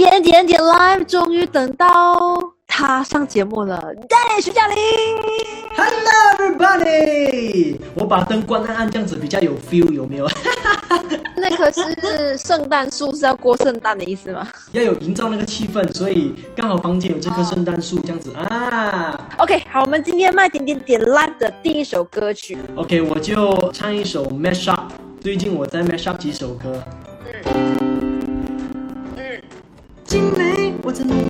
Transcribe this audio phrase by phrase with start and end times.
[0.00, 2.16] 点点点 live，终于等到
[2.66, 4.78] 他上节目了，耶，徐佳玲。
[5.76, 7.76] Hello everybody！
[7.94, 10.26] 我把灯关暗暗，这样子比较有 feel，有没有？
[11.36, 19.20] 那棵是圣诞树，是要过圣诞的意思吗 要有营造那个气氛，所以刚好房间有这棵圣诞树，这样子啊。
[19.36, 24.92] ？OK，好，我们今天卖点点点 live 的第一首歌曲，OK，我就唱一首 Mash Up。
[25.20, 26.82] 最近我在 Mash Up 几首歌。
[30.10, 31.29] 惊雷，我在梦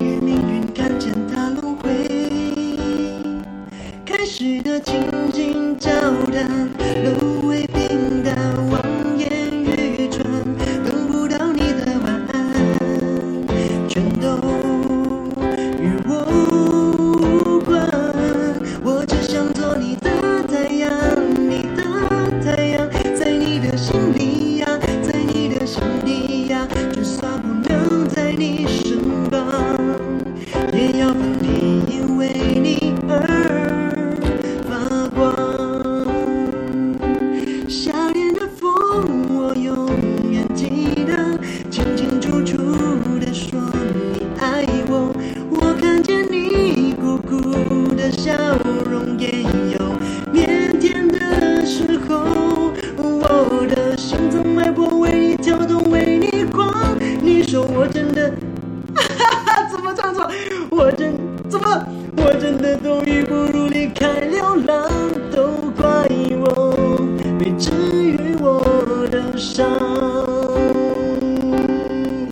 [69.40, 69.66] 上。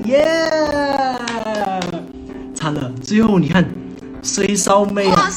[0.04, 0.24] 耶！
[2.54, 3.64] 惨了，最后你看，
[4.22, 5.27] 谁烧妹啊？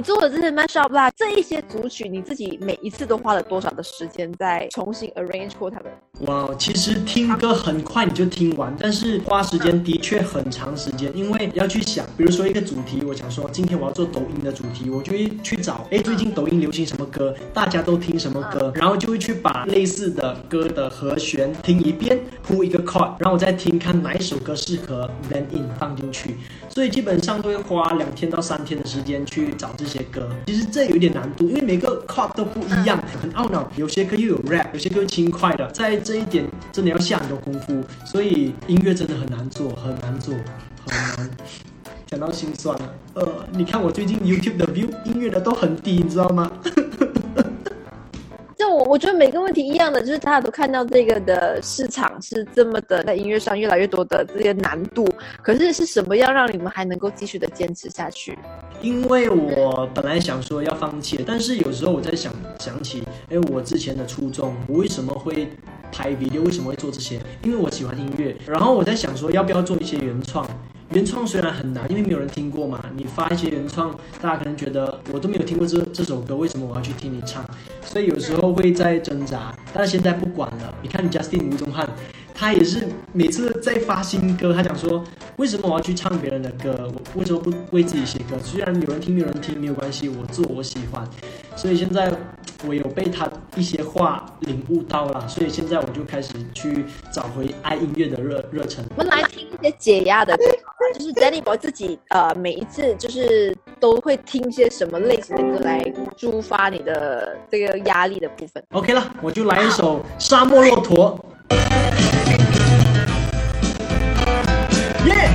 [0.00, 5.92] 你做的这些 mashup 啦，这一些组曲，你自己每一次都花了多少的时间在重新 arrange 过它们？
[6.20, 26.38] 哇，其实听歌很快你就听完，但是花时间的确很长时间，因为要去想，比如说一个主题，我想说今天我要做抖音的主题，我就会去找，哎，最近抖音流行什么歌，大家都听什么歌，然后就会去把类似的歌的和弦听一遍，铺一个 chord，然后我再听看哪一首歌适合 then in 放进去，
[26.70, 30.28] 所以基本上都会花两天到三天的时间去找这些歌。
[30.46, 33.70] 其实这有一点难度，因为每个 chord 都不一样，很懊恼。
[33.76, 40.34] 有些歌又有 rap，有些歌轻快的，在这一点真的要下很多功夫，所以音乐真的很难做，很难做，
[40.86, 41.30] 很难。
[42.06, 46.50] 讲到心酸了，呃，你看我最近 YouTube 的 view 音乐的都很低，你知道吗？
[48.58, 55.08] 就我我觉得每个问题一样的，就是大家都看到这个的市场是这么的，在音乐上越来越多的这些难度。
[55.40, 58.36] 可是是什么要让你们还能够继续的坚持下去？
[58.82, 65.48] 因为我本来想说要放弃，但是有时候我在想想起，哎，我之前的初衷，我为什么会
[65.92, 67.20] 拍 video，为什么会做这些？
[67.44, 70.46] 因为我喜欢音乐，然后我在想说要不要做一些原创。
[70.92, 72.84] 原创虽然很难，因为没有人听过嘛。
[72.96, 77.44] 你发一些原创，大家可能觉得我都没有听过这这首歌，为什么我要去听你唱？
[77.84, 80.49] 所以有时候会在挣扎，但现在不管。
[80.82, 81.88] 你看 Justin 吴宗翰，
[82.34, 85.04] 他也是每次在发新歌，他讲说
[85.36, 86.90] 为什么我要去唱别人的歌？
[86.94, 88.36] 我为什么不为自己写歌？
[88.42, 91.06] 虽然有人听没有人听没有关系，我做我喜欢。
[91.56, 92.10] 所以现在
[92.66, 98.84] 我有被他一些话领悟到了，所以现在我就开始去找回爱音乐的热热忱。
[98.96, 100.44] 我们来听一些解压的歌，
[100.94, 105.82] 就是 Danny Boy 自己呃每一次就是都会听一些什么类型的歌来
[106.16, 108.62] 抒发你的这个压力的部分。
[108.70, 111.18] OK 了，我就来一首《沙漠骆驼》。
[115.06, 115.30] 耶！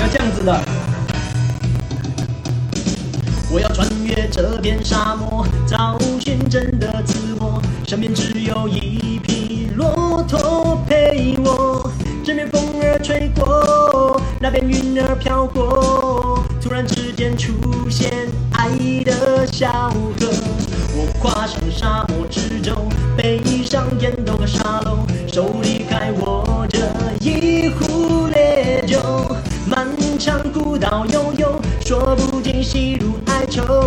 [0.00, 0.60] 要这样子的。
[3.52, 7.62] 我要穿越这片沙漠，找寻真的自我。
[7.86, 11.90] 身边只有一匹骆驼陪我。
[12.24, 16.29] 这边风儿吹过，那边云儿飘过。
[16.80, 17.52] 然之间出
[17.90, 18.10] 现
[18.52, 18.70] 爱
[19.04, 20.26] 的小河，
[20.96, 25.00] 我跨上沙漠之舟，背上烟斗和沙漏，
[25.30, 26.78] 手里还握着
[27.20, 28.98] 一壶烈酒。
[29.66, 29.86] 漫
[30.18, 33.86] 长古道悠悠，说不尽喜怒哀愁，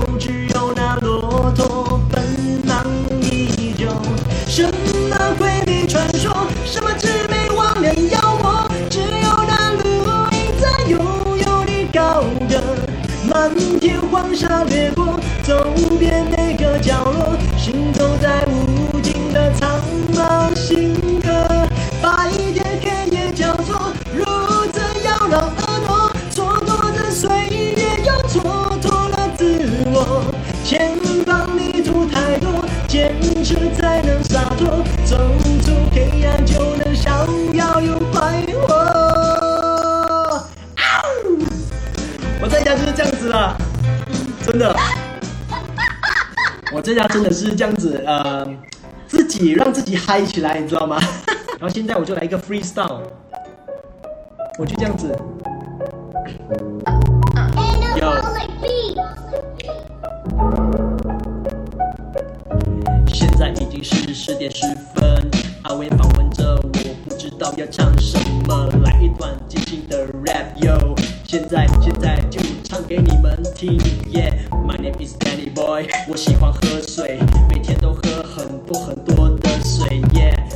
[46.94, 48.48] 我在家真的是这样子，呃，
[49.08, 51.00] 自己让自己嗨起来，你知道吗？
[51.60, 53.00] 然后现在我就来一个 freestyle，
[54.60, 55.08] 我就这样子。
[57.98, 58.14] 有。
[63.08, 65.32] 现在已经是十点十分，
[65.64, 70.96] 阿威访问着我，不知道要唱什么，来一段即兴的 rap yo。
[71.26, 73.80] 现在现在就唱给你们听
[74.12, 75.43] ，Yeah，My name is Danny
[76.08, 77.18] 我喜欢喝水，
[77.50, 80.02] 每天都喝很多很多的水。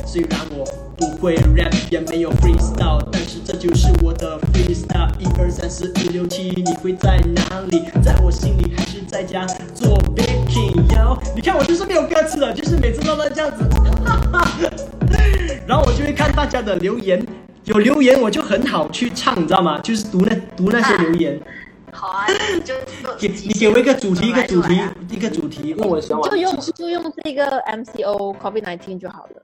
[0.06, 0.64] 虽然我
[0.96, 5.10] 不会 rap，也没有 freestyle，但是这就是我的 freestyle。
[5.18, 7.82] 一二三四五六七，你会在哪里？
[8.02, 9.44] 在我心里还是在家
[9.74, 11.18] 做 baking yo？
[11.34, 13.68] 你看我就是没有歌词的，就是每次都在这样子，
[15.66, 17.20] 然后我就会看大家的留言，
[17.64, 19.80] 有留言我就很好去唱，你知道吗？
[19.80, 21.38] 就是读那读那些留言。
[21.98, 22.26] 好啊，
[22.64, 22.74] 就
[23.18, 24.80] 给你给我一个主题，一个主题，
[25.10, 29.42] 一个主题，问我想就用就用这个 MCO COVID 1 9就好了。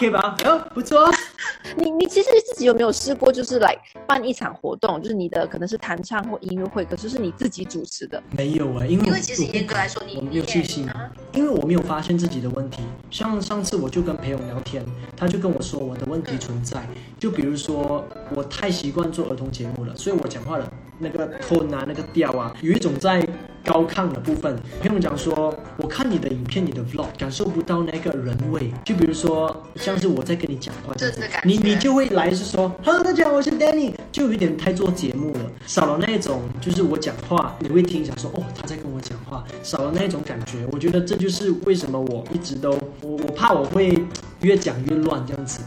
[0.00, 0.34] 可以吧？
[0.46, 1.12] 哦，不错啊。
[1.76, 3.76] 你你其实自己有没有试过，就是来
[4.06, 8.20] 办一场活动，就是你的可能是弹唱或音乐会，可是是你自己主持的。
[8.30, 12.82] 没有啊，因为因为其实严格来说你我没有你信心啊，因为我没有发现自己的问题。
[13.10, 14.82] 像上次我就跟朋友聊天，
[15.14, 16.82] 他就跟我说我的问题存在，
[17.18, 18.02] 就比如说
[18.34, 23.20] 我太习惯做儿童节目了，所以我讲话的那个 tone 啊，那个调啊，有一种在
[23.64, 24.56] 高亢的部分。
[24.82, 28.72] 朋友讲说，我看你的影片、你的 vlog，感受不到那个人味。
[28.84, 40.66] 就比如说，像是我在跟你讲话这样子你你就会来是说，Hello，大家好，我是 Danny，就有一点太做节目了，少了那种就是我讲话，你会听想说，哦，他在跟我讲话，少了那种感觉。
[40.72, 42.70] 我觉得这就是为什么我一直都，
[43.02, 43.96] 我我怕我会
[44.40, 45.60] 越讲越乱这样子，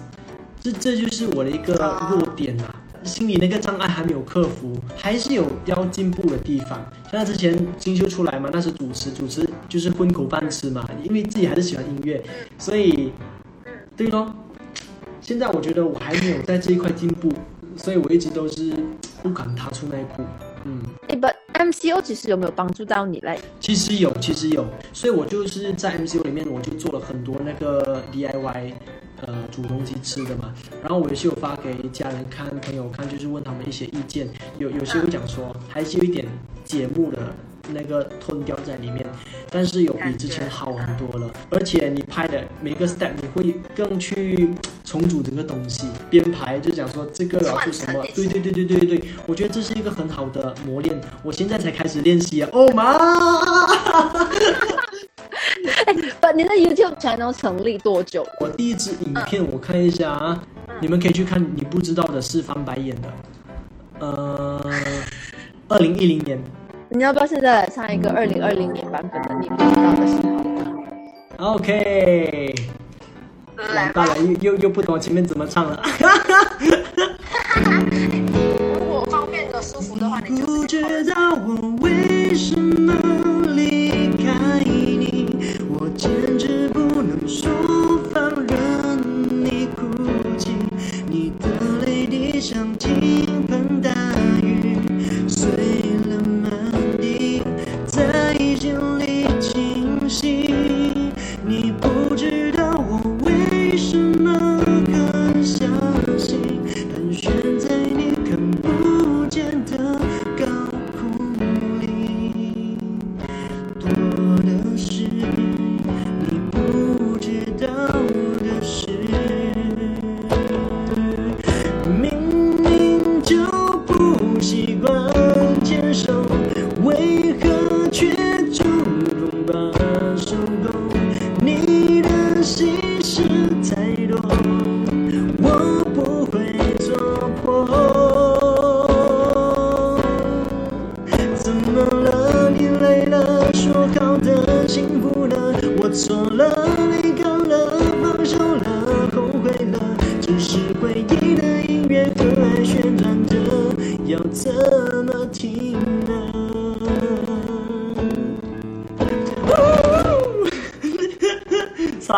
[0.62, 1.74] 这这就是我的一个
[2.10, 2.76] 弱点啊。
[3.04, 6.80] 心里那个障碍还没有克服，还是有要进步的地方。
[7.12, 12.24] 像他之前新秀出来嘛，那是主持，主持就是混口饭吃嘛，因为自己还是喜欢音乐，
[12.58, 13.12] 所以
[13.96, 14.34] 对咯。
[15.22, 17.32] 现在我觉得我还没有在这一块进步，
[17.78, 18.74] 所以我一直都是
[19.22, 20.24] 不敢踏出那一步。
[20.66, 23.40] 嗯，哎，but MCO 其实有没有帮助到你嘞？
[23.60, 28.74] 其实有，其实有，所以我就是在 MCO 里面，我就做了很多那个 DIY，
[29.26, 30.54] 呃，煮东西吃的嘛。
[30.82, 34.28] 然后我也是有发给家人看、朋友看，就是问他们一些意见。
[34.60, 36.26] 有有些会讲说，还是有一点
[36.64, 37.18] 节目的
[37.70, 39.06] 那个吞掉在里面，
[39.54, 41.32] 但是有比之前好很多了。
[41.52, 44.50] 而且你拍的每个 step，你会更去
[44.84, 48.04] 重组整个东西，编排就讲说这个要做什么。
[48.16, 51.00] 对对对对对对对，我觉得这是一个很好的磨练。
[51.22, 52.98] 我现在才开始练习啊，Oh my！
[56.20, 58.26] 把，你的 YouTube channel 成立多久？
[58.40, 60.44] 我第一支影片我看一下啊，
[60.82, 63.14] 你们可以去看你不知道的是翻白眼的，
[64.00, 64.62] 呃，
[65.68, 66.42] 二零一零年。
[66.96, 70.22] 你要不要现在来唱一个二零二零年版本的你不知道的信
[71.38, 72.54] 号？OK，
[73.74, 75.82] 来吧完蛋了，又又又不懂前面怎么唱了。
[78.80, 82.94] 如果方便的舒服的话，你就不知道我为什么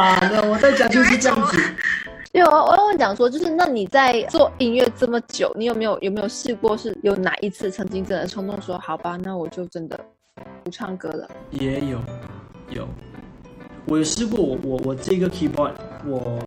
[0.06, 1.58] 傻的，我在讲就是这样子。
[2.32, 10.00] 因为我我要问讲说，就是那你在做音乐这么久，你有没有有没有试过是有哪一次曾经真的冲动说，好吧，那我就真的
[10.64, 11.28] 不唱歌了？
[11.50, 12.00] 也有，
[12.70, 12.88] 有，
[13.86, 15.72] 我有试过我我我这个 keyboard，
[16.08, 16.40] 我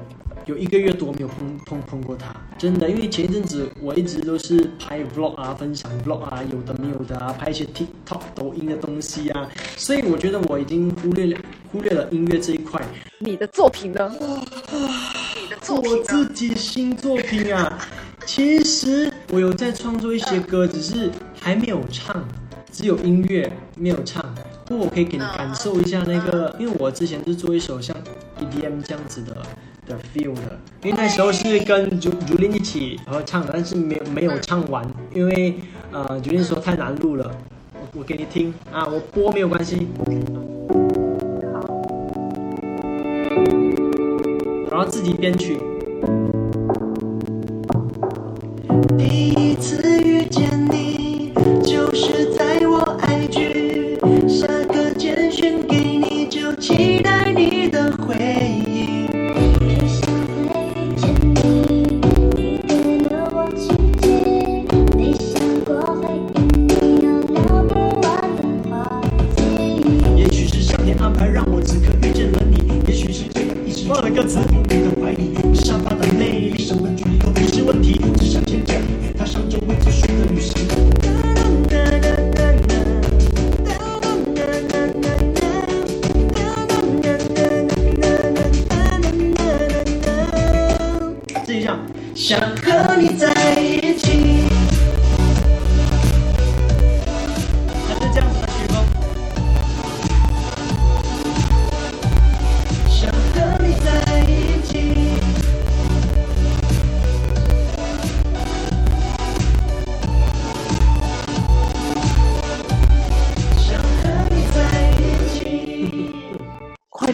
[0.47, 11.39] 有一个月多没有碰碰碰过它，真的，因为前一阵子我一直都是拍 vlog 啊，分享 vlog 啊，有的没有的啊，拍一些 TikTok 抖音的东西啊，所以我觉得我已经忽略了
[11.71, 12.83] 忽略了音乐这一块。
[13.21, 14.11] 你的作品呢？
[14.21, 16.03] 你的作我品我？
[16.05, 17.79] 自己新作品啊，
[18.27, 22.27] 其实我有在创作一些歌，只是还没有唱，
[22.73, 24.25] 只有音乐没有唱。
[24.69, 27.97] 不过我可以给你感受一下那个，因为我之前是做一首像
[28.39, 29.35] EDM 这样子的
[29.87, 35.55] 的 feel 的，因为那时候是跟竹竹林一起合唱的，但是没有没有唱完，因为
[35.91, 37.35] 呃朱琳说太难录了。
[37.73, 39.89] 我我给你听啊，我播没有关系。
[44.71, 45.59] 然后自己编曲。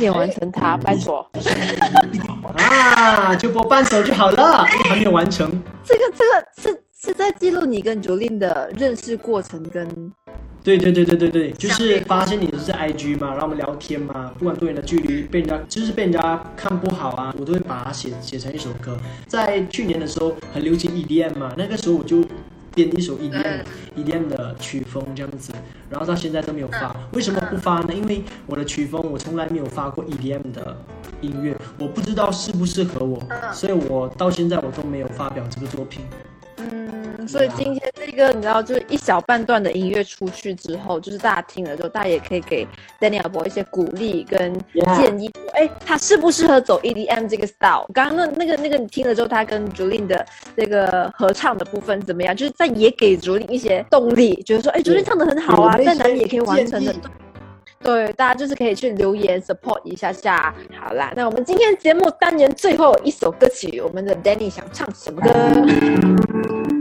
[0.04, 1.26] 点完成它，拜托。
[2.56, 5.50] 啊，就播半首就好了，因为还没有完成。
[5.82, 10.12] 这个这个是是在记录你跟 Jolin 的认识过程跟
[10.62, 18.96] 对对对对对对，就是发现你是 IG 嘛，然后我们聊天嘛，不管多远的距离，被人家就是被人家看不好啊，我都会把它写写成一首歌。
[19.26, 22.24] 在去年的时候很流行 EDM 嘛，那个时候我就
[22.74, 23.62] 编一首 EDM、
[23.96, 25.52] EDM 的曲风这样子，
[25.88, 26.94] 然后到现在都没有发。
[27.12, 27.94] 为什么不发呢？
[27.94, 30.76] 因为我的曲风我从来没有发过 EDM 的
[31.20, 33.20] 音乐，我不知道适不适合我，
[33.52, 36.02] 所以我到现在我都没有发表这个作品。
[37.24, 42.66] 嗯，所以今天这个你知道，就是一小半段的音乐出去之后，就是大家听了之后，大家也可以给
[43.00, 44.52] Daniel 博一些鼓励跟
[44.96, 47.86] 建议，说，哎，他适不适合走 EDM 这个 style？
[47.92, 52.36] 刚刚那那个那个你听了之后，他跟 Julin 的那个合唱的部分怎么样？
[52.36, 56.94] 就是在也给 Julin 一些动力，觉得说，哎，Julin 唱的很好啊，在哪里也可以完成的。
[57.80, 60.54] 对，大家就是可以去留言 support 一下下。
[60.80, 65.30] 好啦，那我们今天节目单元最后一首歌曲，我们的 Danny 想唱什么歌？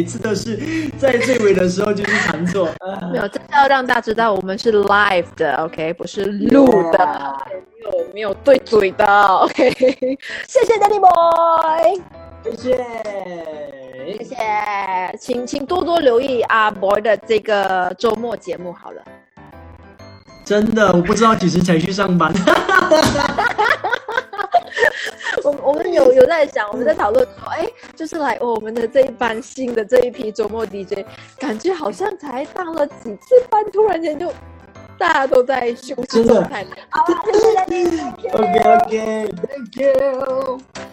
[0.00, 0.56] 每次都是
[0.96, 2.70] 在最尾的时候就是常做。
[3.12, 7.36] 没有，这是要让大家知道我们是 live 的，OK，不是录的
[7.82, 9.70] 没有没有对嘴的，OK。
[10.48, 12.00] 谢谢 Danny Boy，
[12.42, 12.82] 谢谢。
[14.16, 14.36] 谢谢，
[15.20, 19.02] 请请多多留意阿 Boy 的这个周末节目好了。
[20.46, 22.32] 真的，我不知道几时才去上班。
[25.70, 31.06] 我我们有有在想，我们在讨论说，哎，就是来、哦、我们的这一班新的这一批周末 DJ，
[31.38, 34.32] 感觉好像才当了几次班，突然间就
[34.98, 36.66] 大家都在休息状态。
[36.88, 40.89] 好了，谢谢 you OK OK，Thank you。